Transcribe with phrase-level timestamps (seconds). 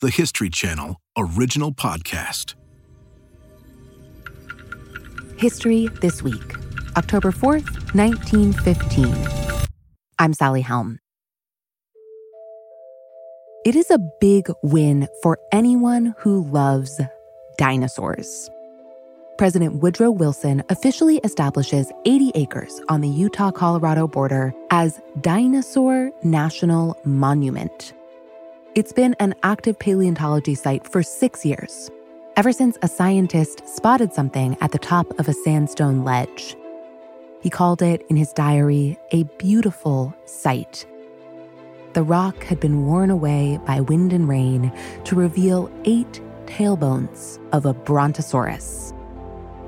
[0.00, 2.54] the History Channel original podcast.
[5.38, 6.54] History This Week,
[6.96, 9.12] October 4th, 1915.
[10.20, 11.00] I'm Sally Helm.
[13.66, 17.00] It is a big win for anyone who loves
[17.56, 18.48] dinosaurs.
[19.36, 26.96] President Woodrow Wilson officially establishes 80 acres on the Utah Colorado border as Dinosaur National
[27.04, 27.94] Monument.
[28.78, 31.90] It's been an active paleontology site for six years,
[32.36, 36.54] ever since a scientist spotted something at the top of a sandstone ledge.
[37.40, 40.86] He called it in his diary a beautiful sight.
[41.94, 44.70] The rock had been worn away by wind and rain
[45.06, 48.94] to reveal eight tailbones of a brontosaurus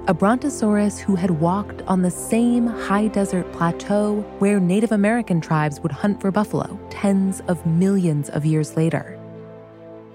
[0.07, 5.81] a brontosaurus who had walked on the same high desert plateau where Native American tribes
[5.81, 9.19] would hunt for buffalo tens of millions of years later.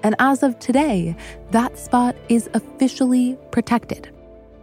[0.04, 1.16] And as of today,
[1.52, 4.10] that spot is officially protected,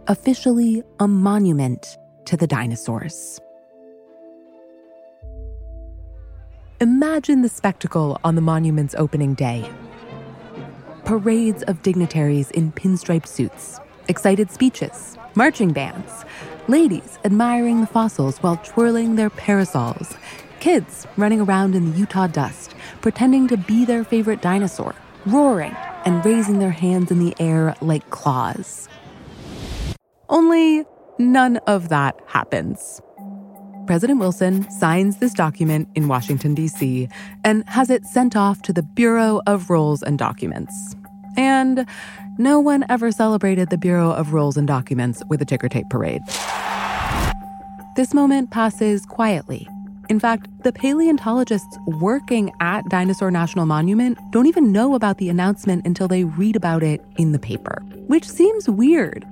[0.07, 3.39] officially a monument to the dinosaurs.
[6.79, 9.69] Imagine the spectacle on the monument's opening day.
[11.05, 16.25] Parades of dignitaries in pinstripe suits, excited speeches, marching bands,
[16.67, 20.15] ladies admiring the fossils while twirling their parasols,
[20.59, 24.95] kids running around in the Utah dust, pretending to be their favorite dinosaur,
[25.25, 28.87] roaring and raising their hands in the air like claws.
[30.29, 30.85] Only
[31.19, 33.01] none of that happens.
[33.85, 37.09] President Wilson signs this document in Washington, D.C.,
[37.43, 40.95] and has it sent off to the Bureau of Rolls and Documents.
[41.35, 41.85] And
[42.37, 46.21] no one ever celebrated the Bureau of Rolls and Documents with a ticker tape parade.
[47.95, 49.67] This moment passes quietly.
[50.09, 55.85] In fact, the paleontologists working at Dinosaur National Monument don't even know about the announcement
[55.85, 59.25] until they read about it in the paper, which seems weird.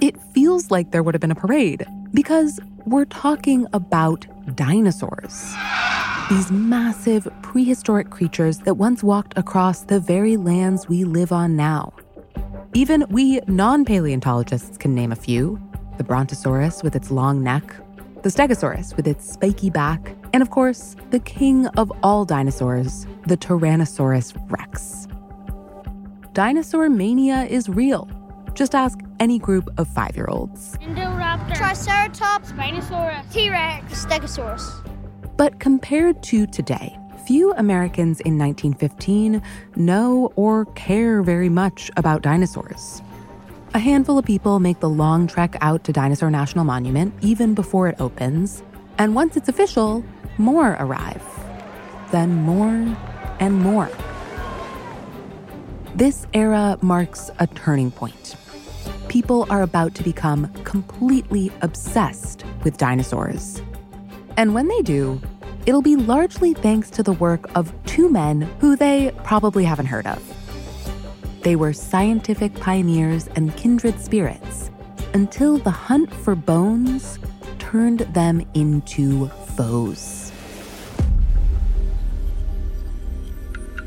[0.00, 5.54] It feels like there would have been a parade because we're talking about dinosaurs.
[6.28, 11.92] These massive prehistoric creatures that once walked across the very lands we live on now.
[12.74, 15.60] Even we non paleontologists can name a few
[15.98, 17.76] the Brontosaurus with its long neck,
[18.22, 23.36] the Stegosaurus with its spiky back, and of course, the king of all dinosaurs, the
[23.36, 25.06] Tyrannosaurus rex.
[26.32, 28.08] Dinosaur mania is real.
[28.54, 30.78] Just ask any group of five year olds.
[30.80, 34.88] Indoraptor, Triceratops, Spinosaurus, T Rex, Stegosaurus.
[35.36, 36.96] But compared to today,
[37.26, 39.42] few Americans in 1915
[39.76, 43.00] know or care very much about dinosaurs.
[43.74, 47.88] A handful of people make the long trek out to Dinosaur National Monument even before
[47.88, 48.62] it opens,
[48.98, 50.04] and once it's official,
[50.36, 51.22] more arrive.
[52.10, 52.96] Then more
[53.40, 53.90] and more.
[55.94, 58.36] This era marks a turning point.
[59.08, 63.62] People are about to become completely obsessed with dinosaurs.
[64.36, 65.20] And when they do,
[65.66, 70.06] it'll be largely thanks to the work of two men who they probably haven't heard
[70.06, 70.22] of.
[71.42, 74.70] They were scientific pioneers and kindred spirits
[75.14, 77.18] until the hunt for bones
[77.58, 80.32] turned them into foes.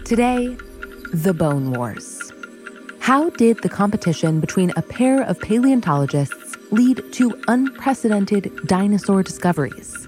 [0.06, 0.56] Today,
[1.14, 2.32] the Bone Wars.
[3.00, 10.08] How did the competition between a pair of paleontologists lead to unprecedented dinosaur discoveries?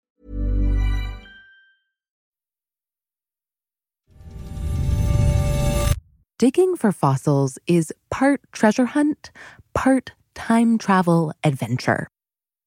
[6.41, 9.29] Digging for fossils is part treasure hunt,
[9.75, 12.07] part time travel adventure.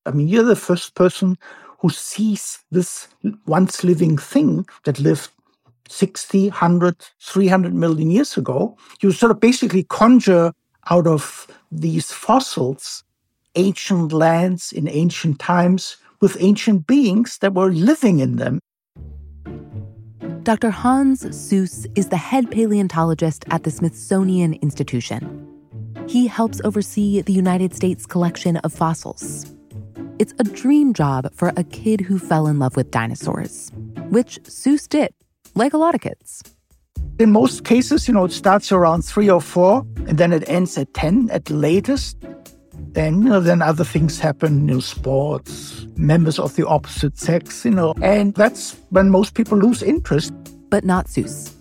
[0.07, 1.37] I mean, you're the first person
[1.81, 3.09] who sees this
[3.49, 5.29] once living thing that lived
[5.89, 8.77] 60, 100, 300 million years ago.
[9.03, 10.53] You sort of basically conjure
[10.89, 13.03] out of these fossils
[13.57, 18.61] ancient lands in ancient times with ancient beings that were living in them.
[20.43, 20.71] Dr.
[20.71, 25.47] Hans Sues is the head paleontologist at the Smithsonian Institution.
[26.07, 29.55] He helps oversee the United States collection of fossils.
[30.19, 33.73] It's a dream job for a kid who fell in love with dinosaurs,
[34.11, 35.13] which Sues did,
[35.55, 36.43] like a lot of kids.
[37.19, 40.77] In most cases, you know, it starts around three or four, and then it ends
[40.77, 42.17] at 10 at the latest.
[42.95, 47.65] Then, you know, then other things happen, you know, sports, members of the opposite sex,
[47.65, 50.33] you know, and that's when most people lose interest.
[50.71, 51.53] But not Sues.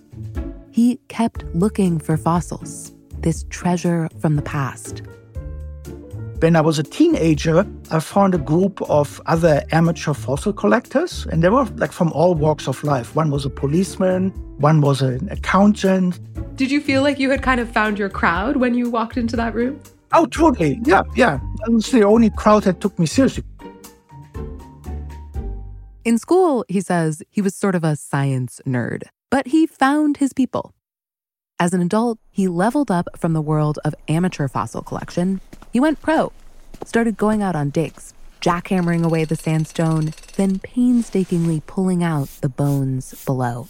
[0.69, 5.01] He kept looking for fossils, this treasure from the past.
[6.39, 11.41] When I was a teenager, I found a group of other amateur fossil collectors, and
[11.41, 13.15] they were like from all walks of life.
[13.15, 14.29] One was a policeman,
[14.59, 16.19] one was an accountant.
[16.55, 19.35] Did you feel like you had kind of found your crowd when you walked into
[19.37, 19.79] that room?
[20.13, 20.79] Oh, totally.
[20.83, 21.39] Yeah, yeah.
[21.65, 23.43] That was the only crowd that took me seriously.
[26.05, 30.33] In school, he says he was sort of a science nerd, but he found his
[30.33, 30.73] people.
[31.59, 35.39] As an adult, he leveled up from the world of amateur fossil collection.
[35.71, 36.31] He went pro,
[36.85, 43.23] started going out on digs, jackhammering away the sandstone, then painstakingly pulling out the bones
[43.25, 43.67] below.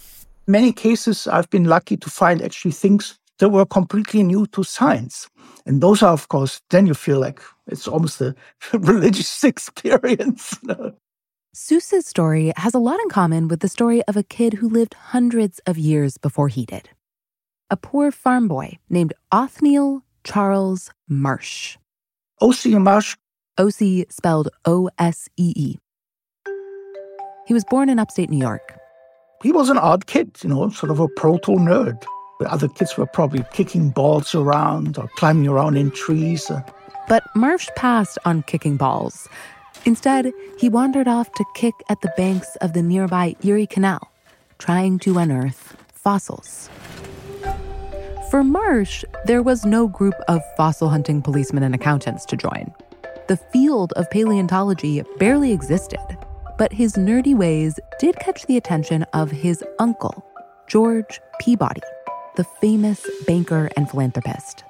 [0.48, 5.30] Many cases, I've been lucky to find actually things that were completely new to science.
[5.66, 8.36] And those are, of course, then you feel like it's almost a
[8.74, 10.60] religious experience.
[11.54, 14.96] Sues's story has a lot in common with the story of a kid who lived
[14.96, 16.90] hundreds of years before he did.
[17.70, 21.78] A poor farm boy named Othniel Charles Marsh.
[22.42, 22.76] O.C.
[22.80, 23.16] Marsh.
[23.58, 24.06] O.C.
[24.10, 25.78] spelled O S E E.
[27.46, 28.78] He was born in upstate New York.
[29.44, 32.04] He was an odd kid, you know, sort of a proto nerd.
[32.40, 36.52] The other kids were probably kicking balls around or climbing around in trees.
[37.08, 39.28] But Marsh passed on kicking balls.
[39.86, 44.12] Instead, he wandered off to kick at the banks of the nearby Erie Canal,
[44.58, 46.70] trying to unearth fossils.
[48.32, 52.74] For Marsh, there was no group of fossil hunting policemen and accountants to join.
[53.28, 56.00] The field of paleontology barely existed,
[56.58, 60.26] but his nerdy ways did catch the attention of his uncle,
[60.68, 61.82] George Peabody,
[62.36, 64.64] the famous banker and philanthropist.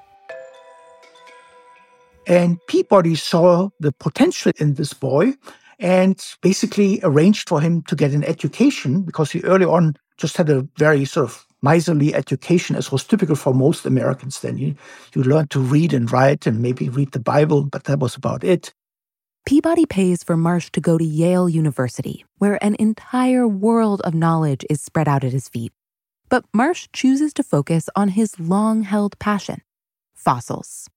[2.27, 5.33] And Peabody saw the potential in this boy
[5.79, 10.49] and basically arranged for him to get an education because he early on just had
[10.49, 14.57] a very sort of miserly education, as was typical for most Americans then.
[14.57, 14.75] You,
[15.15, 18.43] you learned to read and write and maybe read the Bible, but that was about
[18.43, 18.73] it.
[19.45, 24.65] Peabody pays for Marsh to go to Yale University, where an entire world of knowledge
[24.69, 25.73] is spread out at his feet.
[26.33, 29.61] But Marsh chooses to focus on his long held passion
[30.15, 30.89] fossils.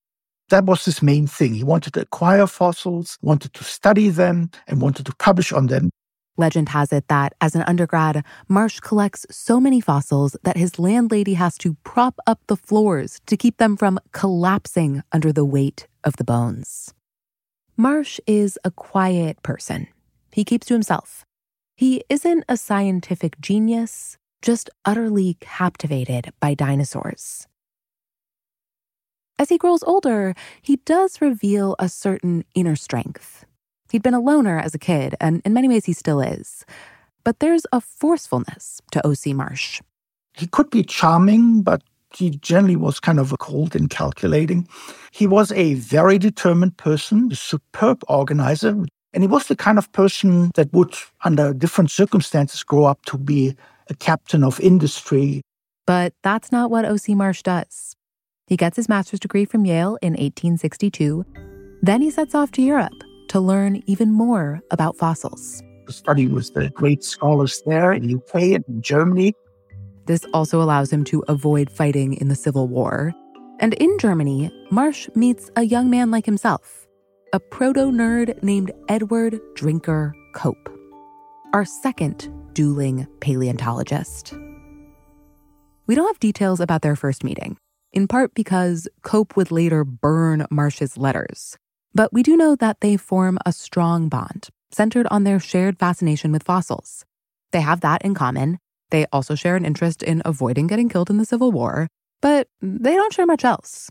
[0.48, 1.52] That was his main thing.
[1.52, 5.90] He wanted to acquire fossils, wanted to study them, and wanted to publish on them.
[6.38, 11.34] Legend has it that as an undergrad, Marsh collects so many fossils that his landlady
[11.34, 16.16] has to prop up the floors to keep them from collapsing under the weight of
[16.16, 16.94] the bones.
[17.76, 19.88] Marsh is a quiet person.
[20.32, 21.26] He keeps to himself.
[21.76, 27.48] He isn't a scientific genius, just utterly captivated by dinosaurs.
[29.40, 33.44] As he grows older, he does reveal a certain inner strength.
[33.90, 36.64] He'd been a loner as a kid, and in many ways he still is.
[37.24, 39.34] But there's a forcefulness to O.C.
[39.34, 39.80] Marsh.
[40.34, 41.82] He could be charming, but
[42.14, 44.68] he generally was kind of cold and calculating.
[45.10, 48.76] He was a very determined person, a superb organizer,
[49.12, 50.94] and he was the kind of person that would,
[51.24, 53.56] under different circumstances, grow up to be
[53.88, 55.42] a captain of industry.
[55.86, 57.14] But that's not what O.C.
[57.14, 57.94] Marsh does.
[58.46, 61.24] He gets his master's degree from Yale in 1862.
[61.82, 62.92] Then he sets off to Europe
[63.28, 65.62] to learn even more about fossils.
[65.88, 69.34] Study with the great scholars there in UK and in Germany.
[70.06, 73.12] This also allows him to avoid fighting in the Civil War.
[73.58, 76.86] And in Germany, Marsh meets a young man like himself,
[77.32, 80.68] a proto nerd named Edward Drinker Cope,
[81.52, 84.32] our second dueling paleontologist.
[85.86, 87.58] We don't have details about their first meeting,
[87.92, 91.58] in part because Cope would later burn Marsh's letters.
[91.94, 96.32] But we do know that they form a strong bond centered on their shared fascination
[96.32, 97.04] with fossils.
[97.52, 98.58] They have that in common.
[98.90, 101.88] They also share an interest in avoiding getting killed in the Civil War,
[102.22, 103.90] but they don't share much else.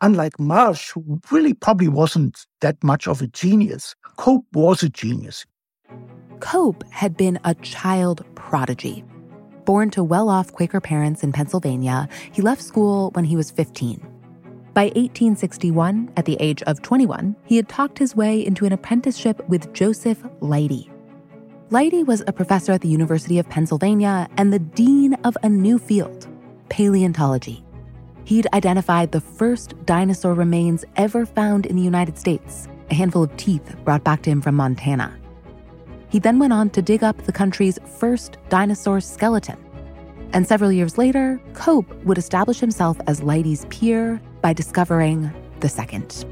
[0.00, 5.44] Unlike Marsh, who really probably wasn't that much of a genius, Cope was a genius.
[6.40, 9.04] Cope had been a child prodigy.
[9.64, 14.00] Born to well off Quaker parents in Pennsylvania, he left school when he was 15.
[14.72, 19.46] By 1861, at the age of 21, he had talked his way into an apprenticeship
[19.48, 20.90] with Joseph Leidy.
[21.70, 25.78] Leidy was a professor at the University of Pennsylvania and the dean of a new
[25.78, 26.26] field,
[26.68, 27.64] paleontology.
[28.24, 33.36] He'd identified the first dinosaur remains ever found in the United States, a handful of
[33.36, 35.19] teeth brought back to him from Montana.
[36.10, 39.56] He then went on to dig up the country's first dinosaur skeleton.
[40.32, 46.24] And several years later, Cope would establish himself as Leidy's peer by discovering the second.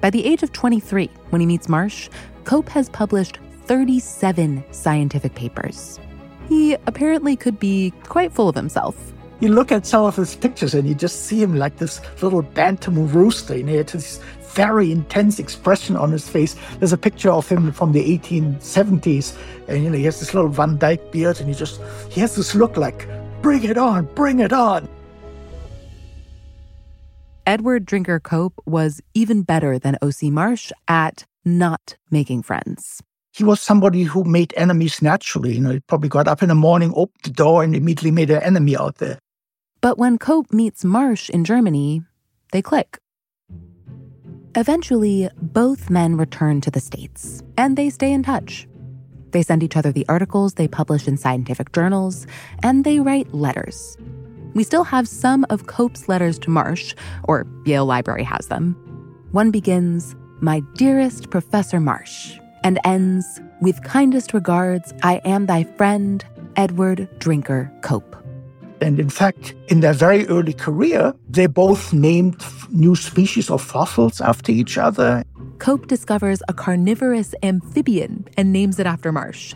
[0.00, 2.08] By the age of 23, when he meets Marsh,
[2.44, 6.00] Cope has published 37 scientific papers.
[6.48, 9.12] He apparently could be quite full of himself.
[9.40, 12.42] You look at some of his pictures and you just see him like this little
[12.42, 13.56] bantam rooster.
[13.56, 14.20] You know, it's
[14.54, 16.56] very intense expression on his face.
[16.78, 19.36] There's a picture of him from the 1870s,
[19.68, 21.80] and you know, he has this little Van Dyke beard, and he just
[22.10, 23.08] he has this look like,
[23.42, 24.88] bring it on, bring it on.
[27.46, 30.30] Edward Drinker Cope was even better than O.C.
[30.30, 35.54] Marsh at not making friends he was somebody who made enemies naturally.
[35.54, 38.30] You know, he probably got up in the morning, opened the door, and immediately made
[38.30, 39.18] an enemy out there.
[39.80, 42.02] But when Cope meets Marsh in Germany,
[42.52, 42.98] they click.
[44.54, 48.68] Eventually, both men return to the States, and they stay in touch.
[49.30, 52.26] They send each other the articles they publish in scientific journals,
[52.62, 53.96] and they write letters.
[54.52, 56.94] We still have some of Cope's letters to Marsh,
[57.24, 58.74] or Yale Library has them.
[59.30, 66.22] One begins, My dearest Professor Marsh, and ends with kindest regards, I am thy friend,
[66.56, 68.21] Edward Drinker Cope.
[68.82, 74.20] And in fact, in their very early career, they both named new species of fossils
[74.20, 75.24] after each other.
[75.58, 79.54] Cope discovers a carnivorous amphibian and names it after Marsh.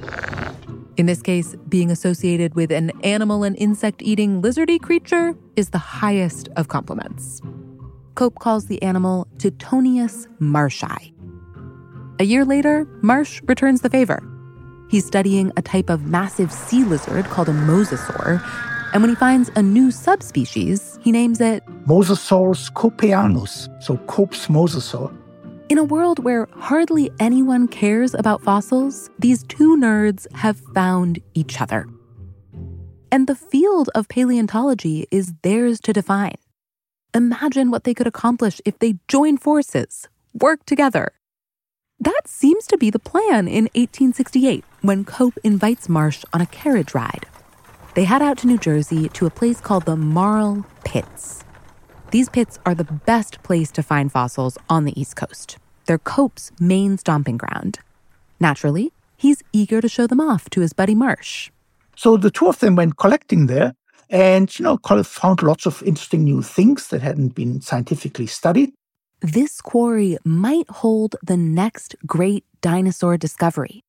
[0.97, 5.79] In this case, being associated with an animal and insect eating lizardy creature is the
[5.79, 7.43] highest of compliments.
[8.15, 11.13] Cope calls the animal Ptyonius marshi,
[12.19, 14.23] a year later, Marsh returns the favor.
[14.89, 18.41] He's studying a type of massive sea lizard called a mosasaur,
[18.93, 25.15] and when he finds a new subspecies, he names it Mosasaurus copeanus, so Cope's mosasaur.
[25.69, 31.61] In a world where hardly anyone cares about fossils, these two nerds have found each
[31.61, 31.87] other.
[33.11, 36.37] And the field of paleontology is theirs to define.
[37.15, 41.13] Imagine what they could accomplish if they join forces, work together,
[42.01, 46.95] that seems to be the plan in 1868 when Cope invites Marsh on a carriage
[46.95, 47.27] ride.
[47.97, 51.43] They head out to New Jersey to a place called the Marl Pits.
[52.11, 55.57] These pits are the best place to find fossils on the East Coast.
[55.87, 57.79] They're Cope's main stomping ground.
[58.39, 61.51] Naturally, he's eager to show them off to his buddy Marsh.
[61.97, 63.73] So the two of them went collecting there
[64.11, 68.75] and, you know, Cope found lots of interesting new things that hadn't been scientifically studied
[69.23, 73.83] this quarry might hold the next great dinosaur discovery.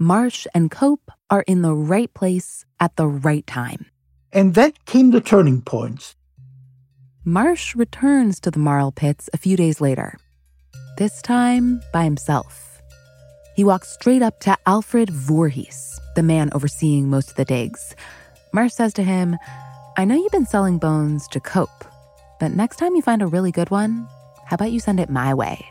[0.00, 3.86] Marsh and Cope are in the right place at the right time.
[4.32, 6.14] And then came the turning point.
[7.24, 10.16] Marsh returns to the Marl pits a few days later,
[10.98, 12.80] this time by himself.
[13.56, 17.96] He walks straight up to Alfred Voorhees, the man overseeing most of the digs.
[18.52, 19.36] Marsh says to him,
[19.96, 21.84] I know you've been selling bones to Cope,
[22.38, 24.06] but next time you find a really good one,
[24.46, 25.66] how about you send it my way?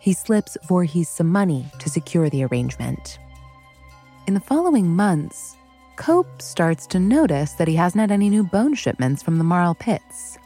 [0.00, 3.18] He slips Voorhees some money to secure the arrangement.
[4.28, 5.56] In the following months,
[5.96, 9.74] Cope starts to notice that he hasn't had any new bone shipments from the Marl
[9.74, 10.38] pits.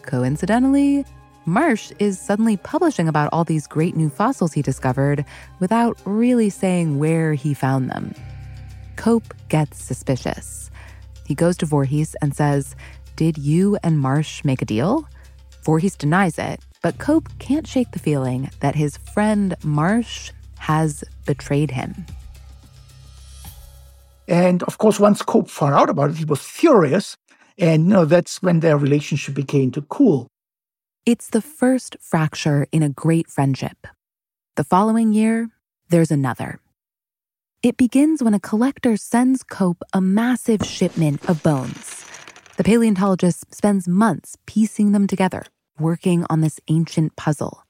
[0.00, 1.04] Coincidentally,
[1.44, 5.26] Marsh is suddenly publishing about all these great new fossils he discovered
[5.58, 8.14] without really saying where he found them.
[8.96, 10.70] Cope gets suspicious.
[11.26, 12.74] He goes to Voorhees and says,
[13.16, 15.06] Did you and Marsh make a deal?
[15.62, 21.70] Voorhees denies it, but Cope can't shake the feeling that his friend Marsh has betrayed
[21.70, 22.06] him.
[24.30, 27.16] And of course, once Cope found out about it, he was furious.
[27.58, 30.28] And you know, that's when their relationship began to cool.
[31.04, 33.88] It's the first fracture in a great friendship.
[34.54, 35.48] The following year,
[35.88, 36.60] there's another.
[37.62, 42.06] It begins when a collector sends Cope a massive shipment of bones.
[42.56, 45.44] The paleontologist spends months piecing them together
[45.78, 47.64] working on this ancient puzzle.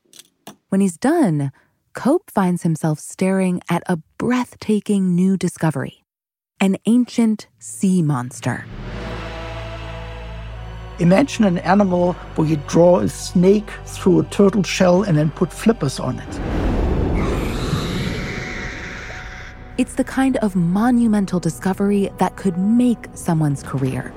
[0.68, 1.52] When he's done,
[1.94, 5.99] Cope finds himself staring at a breathtaking new discovery
[6.60, 8.66] an ancient sea monster.
[10.98, 15.50] Imagine an animal where you draw a snake through a turtle shell and then put
[15.50, 16.40] flippers on it.
[19.78, 24.12] It's the kind of monumental discovery that could make someone's career.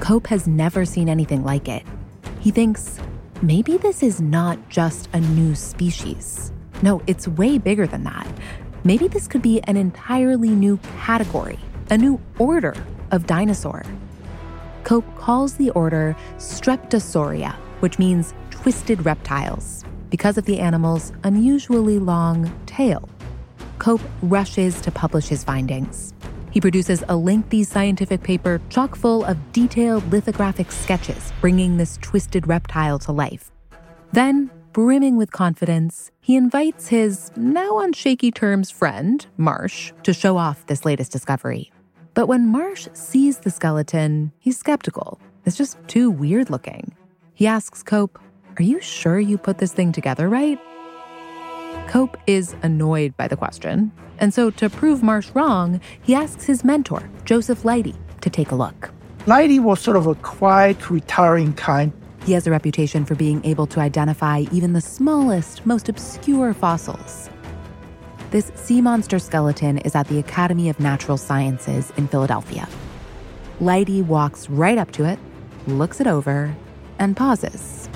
[0.00, 1.82] Cope has never seen anything like it.
[2.40, 2.98] He thinks
[3.40, 6.52] maybe this is not just a new species.
[6.82, 8.26] No, it's way bigger than that.
[8.84, 11.58] Maybe this could be an entirely new category,
[11.90, 12.74] a new order
[13.10, 13.82] of dinosaur.
[14.84, 22.52] Cope calls the order Streptosauria, which means twisted reptiles, because of the animal's unusually long
[22.66, 23.08] tail.
[23.78, 26.12] Cope rushes to publish his findings.
[26.50, 32.46] He produces a lengthy scientific paper chock full of detailed lithographic sketches bringing this twisted
[32.46, 33.50] reptile to life.
[34.12, 40.36] Then, brimming with confidence, he invites his now on shaky terms friend, Marsh, to show
[40.36, 41.70] off this latest discovery.
[42.12, 45.20] But when Marsh sees the skeleton, he's skeptical.
[45.46, 46.92] It's just too weird looking.
[47.34, 48.18] He asks Cope,
[48.58, 50.58] Are you sure you put this thing together right?
[51.86, 56.64] Cope is annoyed by the question, and so to prove Marsh wrong, he asks his
[56.64, 58.90] mentor, Joseph Leidy, to take a look.
[59.26, 61.92] Leidy was sort of a quiet, retiring kind.
[62.24, 67.28] He has a reputation for being able to identify even the smallest, most obscure fossils.
[68.30, 72.66] This sea monster skeleton is at the Academy of Natural Sciences in Philadelphia.
[73.60, 75.18] Leidy walks right up to it,
[75.66, 76.56] looks it over,
[76.98, 77.90] and pauses.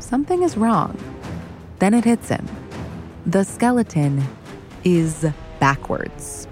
[0.00, 0.98] Something is wrong.
[1.78, 2.46] Then it hits him.
[3.26, 4.24] The skeleton
[4.82, 5.24] is
[5.60, 6.48] backwards.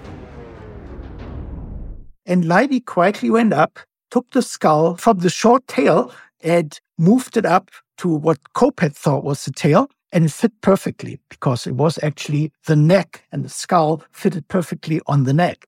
[2.25, 3.79] And Leidy quietly went up,
[4.11, 6.11] took the skull from the short tail,
[6.41, 10.53] and moved it up to what Cope had thought was the tail, and it fit
[10.61, 15.65] perfectly because it was actually the neck and the skull fitted perfectly on the neck.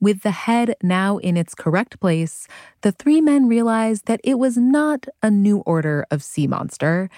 [0.00, 2.48] With the head now in its correct place,
[2.80, 7.10] the three men realized that it was not a new order of sea monster.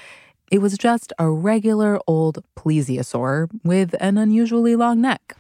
[0.51, 5.37] It was just a regular old plesiosaur with an unusually long neck.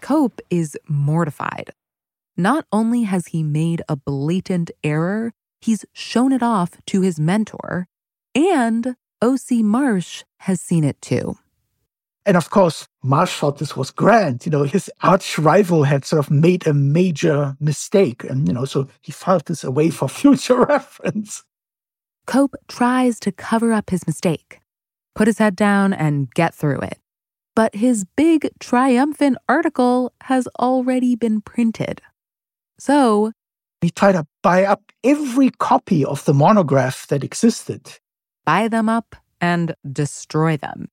[0.00, 1.70] Cope is mortified.
[2.36, 7.86] Not only has he made a blatant error, he's shown it off to his mentor,
[8.34, 9.62] and O.C.
[9.62, 11.36] Marsh has seen it too.
[12.24, 14.46] And of course, Marsh thought this was grand.
[14.46, 18.24] You know, his arch rival had sort of made a major mistake.
[18.24, 21.44] And, you know, so he filed this away for future reference.
[22.26, 24.60] Cope tries to cover up his mistake,
[25.14, 26.98] put his head down, and get through it.
[27.54, 32.00] But his big, triumphant article has already been printed.
[32.82, 33.30] So,
[33.80, 38.00] he tried to buy up every copy of the monograph that existed
[38.44, 40.88] buy them up, and destroy them.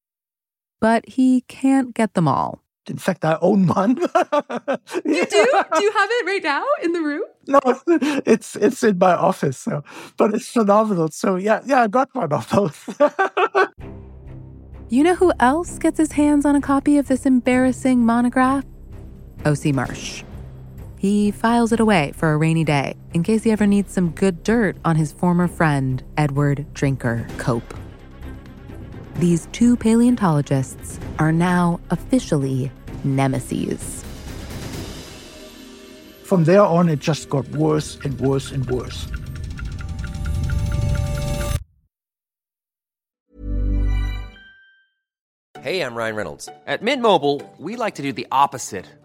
[0.79, 2.61] But he can't get them all.
[2.87, 3.97] In fact, I own one.
[5.05, 5.45] you do?
[5.75, 7.23] Do you have it right now in the room?
[7.47, 7.59] No,
[8.25, 9.57] it's it's in my office.
[9.59, 9.83] So,
[10.17, 11.09] but it's phenomenal.
[11.09, 12.77] So yeah, yeah, I got one of those.
[14.89, 18.63] you know who else gets his hands on a copy of this embarrassing monograph?
[19.45, 19.71] O.C.
[19.71, 20.23] Marsh.
[20.99, 24.43] He files it away for a rainy day in case he ever needs some good
[24.43, 27.73] dirt on his former friend, Edward Drinker Cope.
[29.15, 32.69] These two paleontologists are now officially
[33.05, 34.03] nemesis.
[36.25, 39.07] From there on, it just got worse and worse and worse.
[45.61, 46.49] Hey, I'm Ryan Reynolds.
[46.67, 48.85] At Mint Mobile, we like to do the opposite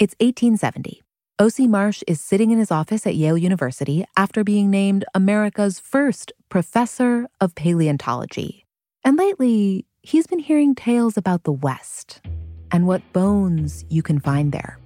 [0.00, 1.02] It's 1870.
[1.38, 1.68] O.C.
[1.68, 7.28] Marsh is sitting in his office at Yale University after being named America's first professor
[7.40, 8.66] of paleontology.
[9.04, 12.20] And lately, he's been hearing tales about the West
[12.72, 14.78] and what bones you can find there.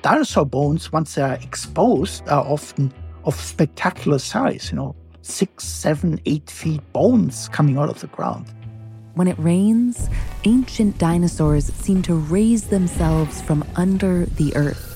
[0.00, 2.92] Dinosaur bones, once they're exposed, are often
[3.24, 8.46] of spectacular size, you know, six, seven, eight feet bones coming out of the ground.
[9.14, 10.08] When it rains,
[10.44, 14.88] ancient dinosaurs seem to raise themselves from under the earth.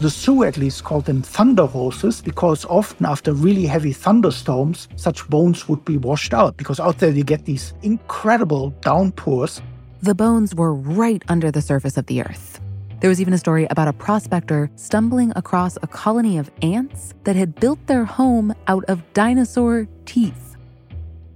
[0.00, 5.28] The Sioux at least called them thunder horses because often after really heavy thunderstorms, such
[5.28, 9.62] bones would be washed out because out there you get these incredible downpours.
[10.02, 12.60] The bones were right under the surface of the earth.
[13.00, 17.36] There was even a story about a prospector stumbling across a colony of ants that
[17.36, 20.56] had built their home out of dinosaur teeth.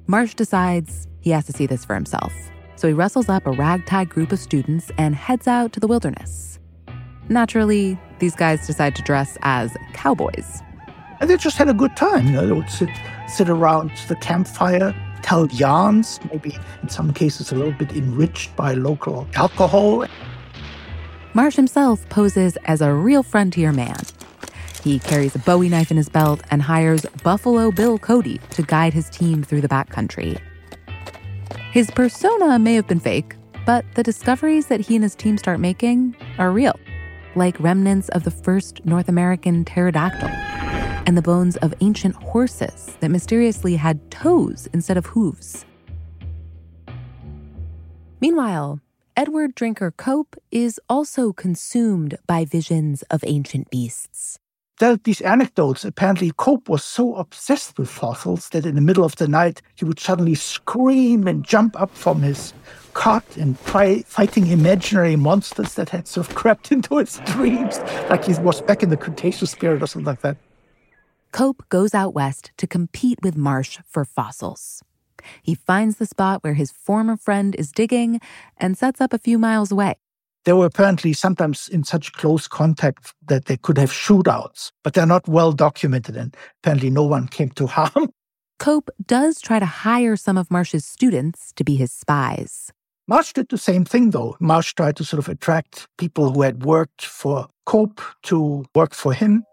[0.06, 2.34] Marsh decides he has to see this for himself.
[2.76, 6.58] So he wrestles up a ragtag group of students and heads out to the wilderness.
[7.30, 10.62] Naturally, these guys decide to dress as cowboys.
[11.20, 12.26] And they just had a good time.
[12.26, 12.90] You know, they would sit,
[13.26, 18.74] sit around the campfire, tell yarns, maybe in some cases a little bit enriched by
[18.74, 20.04] local alcohol.
[21.32, 23.96] Marsh himself poses as a real frontier man.
[24.82, 28.92] He carries a bowie knife in his belt and hires Buffalo Bill Cody to guide
[28.92, 30.38] his team through the backcountry.
[31.74, 33.34] His persona may have been fake,
[33.66, 36.78] but the discoveries that he and his team start making are real,
[37.34, 43.10] like remnants of the first North American pterodactyl and the bones of ancient horses that
[43.10, 45.66] mysteriously had toes instead of hooves.
[48.20, 48.78] Meanwhile,
[49.16, 54.38] Edward Drinker Cope is also consumed by visions of ancient beasts.
[54.80, 55.84] Are these anecdotes.
[55.84, 59.84] Apparently, Cope was so obsessed with fossils that in the middle of the night he
[59.84, 62.52] would suddenly scream and jump up from his
[62.92, 67.78] cot and try fighting imaginary monsters that had sort of crept into his dreams,
[68.10, 70.36] like he was back in the Cretaceous period or something like that.
[71.30, 74.82] Cope goes out west to compete with Marsh for fossils.
[75.42, 78.20] He finds the spot where his former friend is digging
[78.56, 79.94] and sets up a few miles away.
[80.44, 85.06] They were apparently sometimes in such close contact that they could have shootouts, but they're
[85.06, 88.10] not well documented, and apparently no one came to harm.
[88.58, 92.70] Cope does try to hire some of Marsh's students to be his spies.
[93.06, 94.36] Marsh did the same thing, though.
[94.40, 99.12] Marsh tried to sort of attract people who had worked for Cope to work for
[99.12, 99.44] him.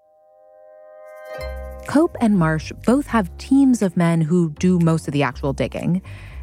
[1.88, 6.02] Cope and Marsh both have teams of men who do most of the actual digging.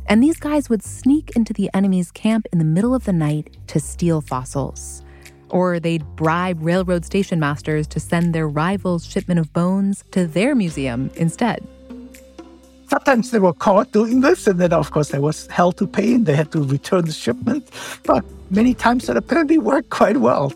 [0.09, 3.59] And these guys would sneak into the enemy's camp in the middle of the night
[3.67, 5.05] to steal fossils.
[5.51, 10.55] Or they'd bribe railroad station masters to send their rivals' shipment of bones to their
[10.55, 11.67] museum instead.
[12.89, 16.15] Sometimes they were caught doing this, and then, of course, there was hell to pay
[16.15, 17.69] and they had to return the shipment.
[18.05, 20.55] But many times that apparently worked quite well.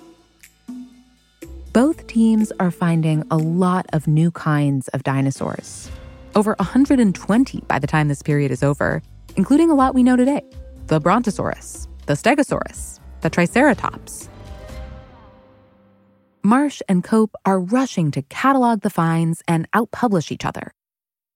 [1.74, 5.90] Both teams are finding a lot of new kinds of dinosaurs.
[6.34, 9.02] Over 120 by the time this period is over,
[9.36, 10.42] including a lot we know today
[10.86, 14.28] the Brontosaurus, the Stegosaurus, the Triceratops.
[16.44, 20.72] Marsh and Cope are rushing to catalog the finds and outpublish each other.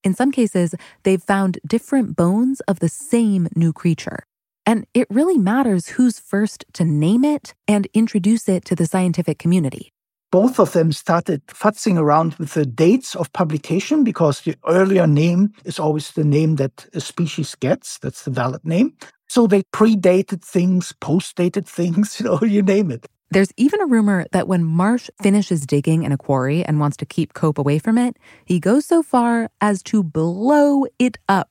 [0.02, 4.24] In some cases, they've found different bones of the same new creature.
[4.66, 9.38] And it really matters who's first to name it and introduce it to the scientific
[9.38, 9.92] community
[10.36, 15.50] both of them started futzing around with the dates of publication because the earlier name
[15.64, 17.98] is always the name that a species gets.
[18.00, 18.92] That's the valid name.
[19.28, 23.06] So they predated things, post-dated things, you know, you name it.
[23.30, 27.06] There's even a rumor that when Marsh finishes digging in a quarry and wants to
[27.06, 31.48] keep Cope away from it, he goes so far as to blow it up.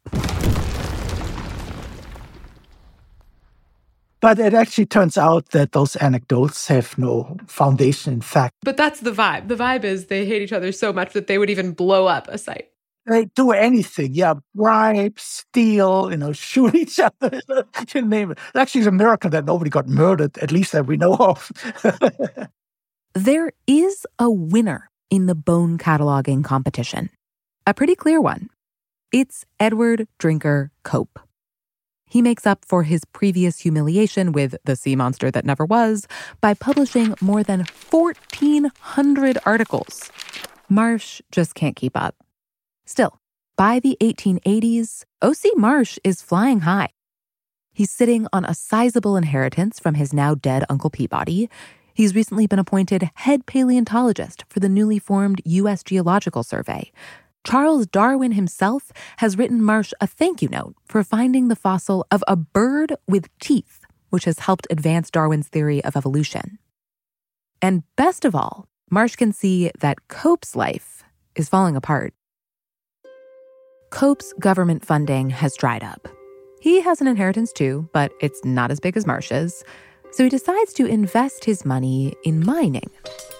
[4.25, 8.55] But it actually turns out that those anecdotes have no foundation in fact.
[8.63, 9.49] But that's the vibe.
[9.49, 12.27] The vibe is they hate each other so much that they would even blow up
[12.27, 12.69] a site.
[13.05, 14.15] They do anything.
[14.15, 17.39] Yeah, bribe, steal, you know, shoot each other,
[17.93, 18.39] you name it.
[18.55, 21.51] Actually, it's a miracle that nobody got murdered, at least that we know of.
[23.13, 27.11] there is a winner in the bone cataloging competition,
[27.67, 28.49] a pretty clear one.
[29.11, 31.19] It's Edward Drinker Cope.
[32.07, 36.07] He makes up for his previous humiliation with The Sea Monster That Never Was
[36.39, 40.11] by publishing more than 1,400 articles.
[40.69, 42.15] Marsh just can't keep up.
[42.85, 43.19] Still,
[43.57, 45.51] by the 1880s, O.C.
[45.55, 46.89] Marsh is flying high.
[47.73, 51.49] He's sitting on a sizable inheritance from his now dead Uncle Peabody.
[51.93, 55.83] He's recently been appointed head paleontologist for the newly formed U.S.
[55.83, 56.91] Geological Survey,
[57.45, 62.23] Charles Darwin himself has written Marsh a thank you note for finding the fossil of
[62.27, 66.57] a bird with teeth, which has helped advance Darwin's theory of evolution.
[67.61, 71.03] And best of all, Marsh can see that Cope's life
[71.35, 72.15] is falling apart.
[73.91, 76.07] Cope's government funding has dried up.
[76.61, 79.63] He has an inheritance too, but it's not as big as Marsh's.
[80.13, 82.89] So he decides to invest his money in mining.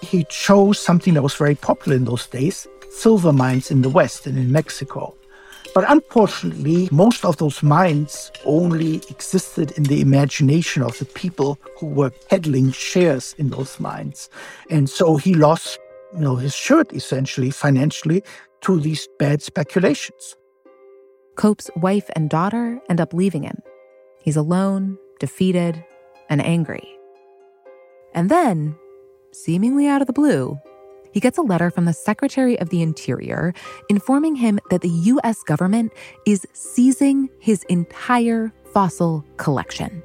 [0.00, 4.26] He chose something that was very popular in those days silver mines in the West
[4.26, 5.14] and in Mexico.
[5.74, 11.86] But unfortunately, most of those mines only existed in the imagination of the people who
[11.86, 14.30] were peddling shares in those mines.
[14.70, 15.78] And so he lost,
[16.14, 18.22] you know, his shirt essentially financially
[18.62, 20.34] to these bad speculations.
[21.36, 23.58] Cope's wife and daughter end up leaving him.
[24.22, 25.84] He's alone, defeated,
[26.30, 26.88] and angry.
[28.14, 28.74] And then,
[29.32, 30.58] seemingly out of the blue,
[31.16, 33.54] he gets a letter from the Secretary of the Interior
[33.88, 35.90] informing him that the US government
[36.26, 40.02] is seizing his entire fossil collection.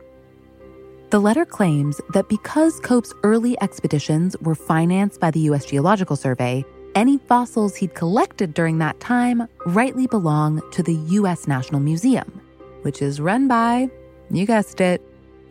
[1.10, 6.64] The letter claims that because Cope's early expeditions were financed by the US Geological Survey,
[6.96, 12.40] any fossils he'd collected during that time rightly belong to the US National Museum,
[12.84, 13.90] which is run by,
[14.30, 15.02] you guessed it,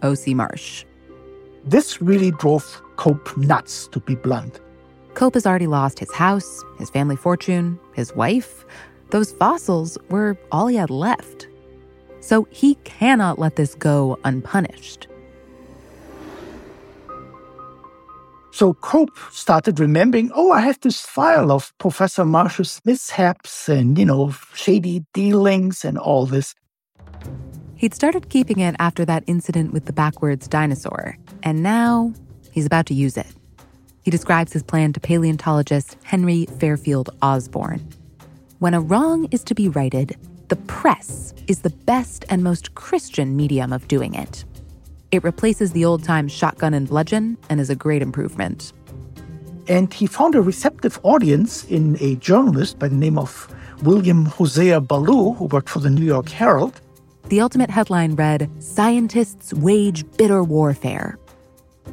[0.01, 0.33] O.C.
[0.33, 0.87] Marsh.
[1.67, 2.65] This really drove
[2.97, 4.59] Cope nuts, to be blunt.
[5.15, 8.65] Cope has already lost his house, his family fortune, his wife.
[9.11, 11.49] Those fossils were all he had left.
[12.21, 15.09] So he cannot let this go unpunished.
[18.53, 24.05] So Cope started remembering, oh, I have this file of Professor Marsh's mishaps and, you
[24.05, 26.55] know, shady dealings and all this.
[27.77, 32.13] He'd started keeping it after that incident with the backwards dinosaur, and now
[32.51, 33.40] he's about to use it.
[34.03, 37.87] He describes his plan to paleontologist Henry Fairfield Osborn.
[38.59, 40.17] When a wrong is to be righted,
[40.49, 44.45] the press is the best and most Christian medium of doing it.
[45.11, 48.73] It replaces the old time shotgun and bludgeon and is a great improvement.
[49.69, 54.81] And he found a receptive audience in a journalist by the name of William Hosea
[54.81, 56.81] Ballou, who worked for the New York Herald.
[57.29, 61.17] The ultimate headline read Scientists Wage Bitter Warfare.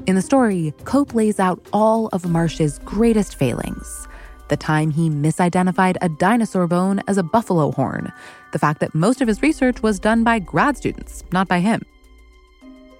[0.07, 4.07] In the story, Cope lays out all of Marsh's greatest failings
[4.47, 8.13] the time he misidentified a dinosaur bone as a buffalo horn,
[8.53, 11.81] the fact that most of his research was done by grad students, not by him.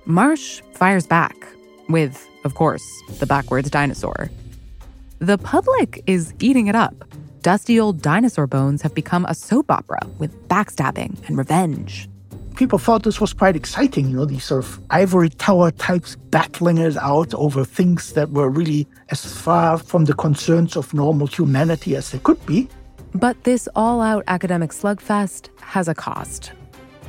[0.04, 1.48] Marsh fires back
[1.88, 2.84] with, of course,
[3.20, 4.30] the backwards dinosaur.
[5.20, 7.06] The public is eating it up.
[7.42, 12.10] Dusty old dinosaur bones have become a soap opera with backstabbing and revenge
[12.58, 16.80] people thought this was quite exciting, you know, these sort of ivory tower types battling
[16.80, 21.96] it out over things that were really as far from the concerns of normal humanity
[21.96, 22.68] as they could be.
[23.14, 26.52] But this all out academic slugfest has a cost.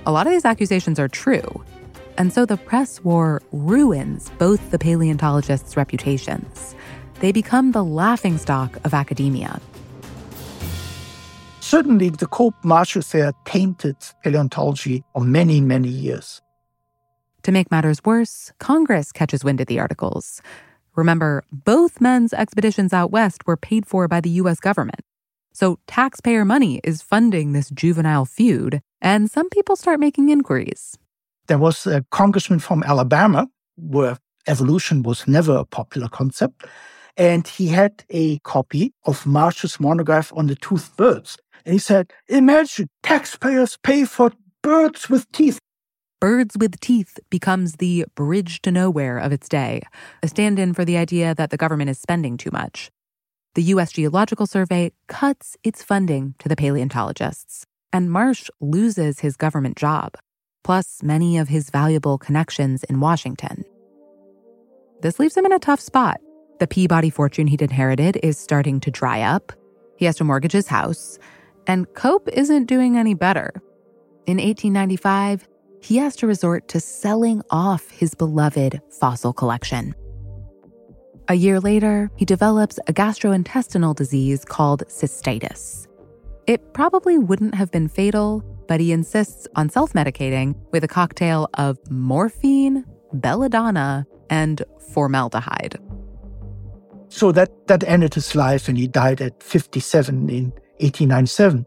[0.07, 1.65] A lot of these accusations are true.
[2.19, 6.75] And so the press war ruins both the paleontologists' reputations.
[7.21, 9.61] They become the laughingstock of academia.
[11.69, 16.41] Certainly, the Cope Marsh affair tainted paleontology for many, many years.
[17.43, 20.41] To make matters worse, Congress catches wind of the articles.
[20.97, 24.61] Remember, both men's expeditions out west were paid for by the U.S.
[24.61, 25.01] government.
[25.53, 30.97] So taxpayer money is funding this juvenile feud, and some people start making inquiries.
[31.49, 36.65] There was a congressman from Alabama where evolution was never a popular concept,
[37.19, 41.37] and he had a copy of Marsh's monograph on the toothed birds.
[41.69, 45.59] And he said, Imagine taxpayers pay for birds with teeth.
[46.19, 49.83] Birds with Teeth becomes the bridge to nowhere of its day,
[50.23, 52.91] a stand in for the idea that the government is spending too much.
[53.55, 53.93] The U.S.
[53.93, 60.15] Geological Survey cuts its funding to the paleontologists, and Marsh loses his government job,
[60.65, 63.67] plus many of his valuable connections in Washington.
[65.03, 66.19] This leaves him in a tough spot.
[66.61, 69.53] The Peabody fortune he'd inherited is starting to dry up.
[69.99, 71.19] He has to mortgage his house,
[71.69, 73.53] and Cope isn't doing any better.
[74.27, 75.47] In 1895,
[75.81, 79.95] he has to resort to selling off his beloved fossil collection.
[81.29, 85.87] A year later, he develops a gastrointestinal disease called cystitis.
[86.47, 91.49] It probably wouldn't have been fatal, but he insists on self medicating with a cocktail
[91.55, 94.63] of morphine, belladonna, and
[94.95, 95.77] formaldehyde.
[97.11, 101.67] So that, that ended his life, and he died at 57 in 1897.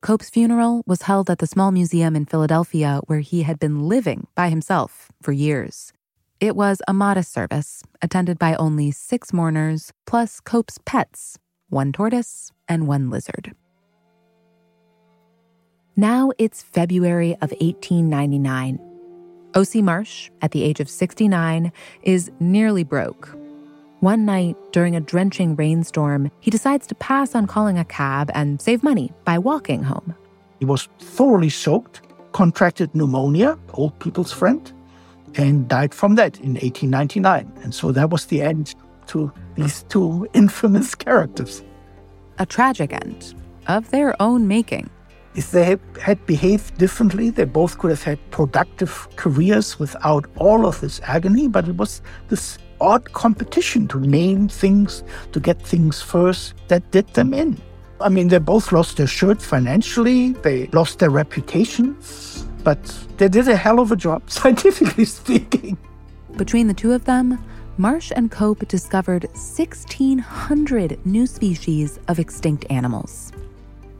[0.00, 4.28] Cope's funeral was held at the small museum in Philadelphia where he had been living
[4.34, 5.92] by himself for years.
[6.40, 12.50] It was a modest service, attended by only six mourners, plus Cope's pets one tortoise
[12.68, 13.54] and one lizard.
[15.96, 18.78] Now it's February of 1899.
[19.54, 19.82] O.C.
[19.82, 23.36] Marsh, at the age of 69, is nearly broke
[24.00, 28.60] one night, during a drenching rainstorm, he decides to pass on calling a cab and
[28.60, 30.14] save money by walking home.
[30.60, 34.72] He was thoroughly soaked, contracted pneumonia, old people's friend,
[35.34, 37.52] and died from that in 1899.
[37.62, 38.74] And so that was the end
[39.08, 41.64] to these two infamous characters.
[42.38, 43.34] A tragic end,
[43.66, 44.88] of their own making.
[45.34, 50.80] If they had behaved differently, they both could have had productive careers without all of
[50.80, 56.54] this agony, but it was this odd competition to name things, to get things first,
[56.68, 57.60] that did them in.
[58.00, 61.96] I mean, they both lost their shirt financially, they lost their reputation,
[62.62, 62.80] but
[63.16, 65.76] they did a hell of a job, scientifically speaking.
[66.36, 67.38] Between the two of them,
[67.76, 73.32] Marsh and Cope discovered 1,600 new species of extinct animals.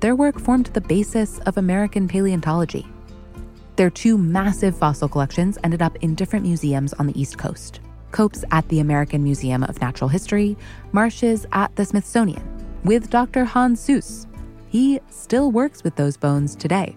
[0.00, 2.86] Their work formed the basis of American paleontology.
[3.76, 7.80] Their two massive fossil collections ended up in different museums on the East Coast.
[8.12, 10.56] Cope's at the American Museum of Natural History,
[10.92, 12.42] Marsh's at the Smithsonian,
[12.84, 13.44] with Dr.
[13.44, 14.26] Hans Sues.
[14.68, 16.96] He still works with those bones today.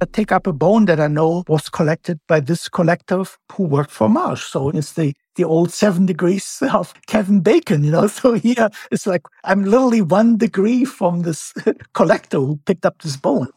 [0.00, 3.90] I take up a bone that I know was collected by this collector who worked
[3.90, 4.44] for Marsh.
[4.44, 8.06] So it's the, the old seven degrees of Kevin Bacon, you know.
[8.16, 11.54] So here it's like I'm literally one degree from this
[11.94, 13.48] collector who picked up this bone.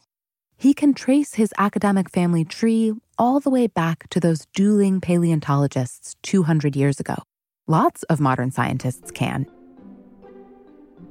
[0.59, 6.17] He can trace his academic family tree all the way back to those dueling paleontologists
[6.23, 7.15] 200 years ago.
[7.65, 9.45] Lots of modern scientists can.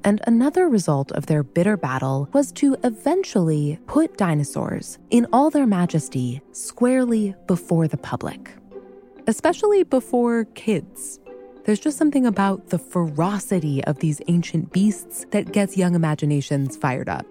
[0.04, 5.66] And another result of their bitter battle was to eventually put dinosaurs in all their
[5.66, 8.50] majesty squarely before the public,
[9.26, 11.20] especially before kids.
[11.64, 17.08] There's just something about the ferocity of these ancient beasts that gets young imaginations fired
[17.08, 17.24] up.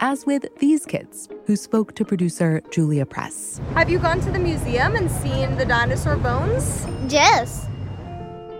[0.00, 3.62] As with these kids, who spoke to producer Julia Press.
[3.72, 6.86] Have you gone to the museum and seen the dinosaur bones?
[7.08, 7.66] Yes.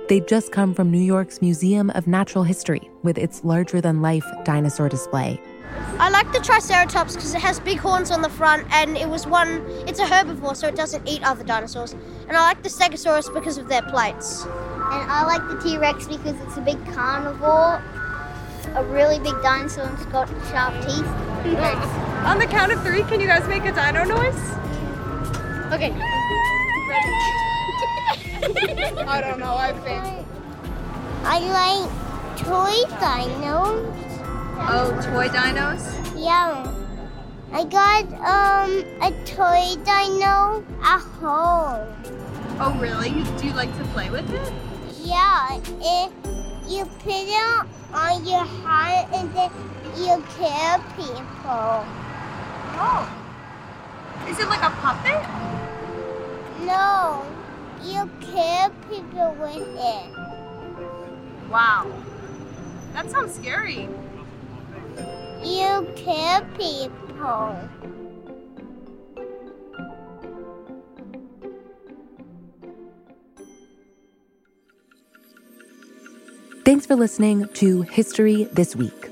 [0.09, 4.25] They'd just come from New York's Museum of Natural History with its larger than life
[4.45, 5.39] dinosaur display.
[5.99, 9.27] I like the Triceratops because it has big horns on the front and it was
[9.27, 11.93] one, it's a herbivore so it doesn't eat other dinosaurs.
[12.29, 14.45] And I like the Stegosaurus because of their plates.
[14.45, 17.83] And I like the T Rex because it's a big carnivore,
[18.75, 21.07] a really big dinosaur and it's got sharp teeth.
[22.27, 24.35] On the count of three, can you guys make a dino noise?
[25.73, 25.93] Okay.
[29.07, 30.05] I don't know, I think.
[31.25, 31.91] I like
[32.39, 33.97] toy dinos.
[34.59, 35.83] Oh, toy dinos?
[36.17, 36.73] Yeah.
[37.53, 41.87] I got um a toy dino at home.
[42.59, 43.11] Oh, really?
[43.39, 44.53] Do you like to play with it?
[45.03, 46.13] Yeah, it,
[46.67, 47.67] you put it
[47.97, 49.51] on your heart and then
[49.97, 51.85] you kill people.
[52.79, 53.09] Oh.
[54.29, 55.23] Is it like a puppet?
[56.67, 57.25] No,
[57.83, 60.13] you kill people with it.
[61.51, 61.91] Wow.
[62.93, 63.89] That sounds scary.
[65.43, 67.57] You kill people.
[76.87, 79.11] For listening to History This Week.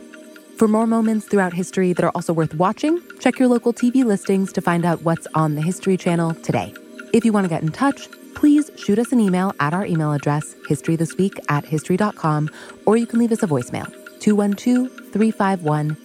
[0.58, 4.52] For more moments throughout history that are also worth watching, check your local TV listings
[4.52, 6.72] to find out what's on the History Channel today.
[7.12, 10.12] If you want to get in touch, please shoot us an email at our email
[10.12, 12.48] address, historythisweek at history.com,
[12.86, 13.86] or you can leave us a voicemail,
[14.20, 15.96] 212 351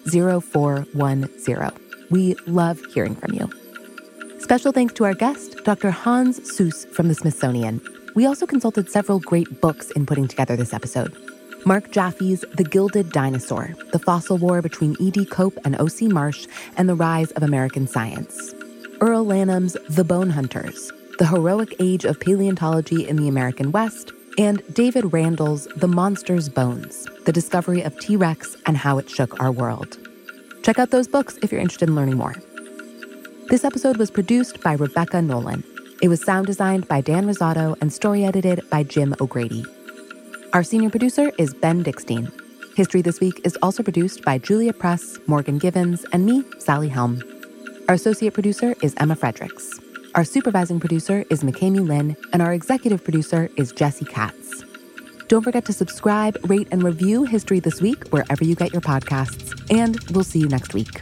[0.41, 1.71] 0410.
[2.09, 3.47] We love hearing from you.
[4.39, 5.91] Special thanks to our guest, Dr.
[5.91, 7.79] Hans Sues from the Smithsonian.
[8.15, 11.15] We also consulted several great books in putting together this episode.
[11.65, 15.25] Mark Jaffe's The Gilded Dinosaur, the fossil war between E.D.
[15.25, 16.07] Cope and O.C.
[16.07, 18.53] Marsh, and the rise of American science.
[18.99, 24.63] Url Lanham's The Bone Hunters, the heroic age of paleontology in the American West, and
[24.73, 28.15] David Randall's The Monster's Bones, the discovery of T.
[28.15, 29.97] Rex and how it shook our world.
[30.63, 32.35] Check out those books if you're interested in learning more.
[33.49, 35.63] This episode was produced by Rebecca Nolan.
[36.01, 39.65] It was sound designed by Dan Rosato and story edited by Jim O'Grady.
[40.51, 42.31] Our senior producer is Ben Dickstein.
[42.75, 47.21] History This Week is also produced by Julia Press, Morgan Givens, and me, Sally Helm.
[47.87, 49.79] Our associate producer is Emma Fredericks.
[50.15, 54.63] Our supervising producer is McKamey Lynn, and our executive producer is Jesse Katz.
[55.27, 59.53] Don't forget to subscribe, rate, and review History This Week wherever you get your podcasts.
[59.69, 61.01] And we'll see you next week.